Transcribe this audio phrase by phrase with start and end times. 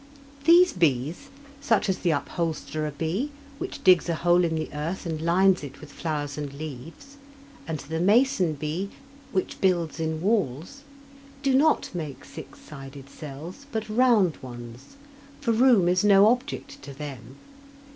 [0.45, 1.29] These bees
[1.61, 5.79] such as the upholsterer bee, which digs a hole in the earth and lines it
[5.79, 7.17] with flowers and leaves,
[7.67, 8.89] and the mason bee,
[9.31, 10.81] which builds in walls
[11.43, 14.95] do not make six sided cells, but round ones,
[15.39, 17.35] for room is no object to them.